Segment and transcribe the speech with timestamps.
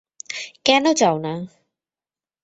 [0.65, 1.33] কেন চাও না।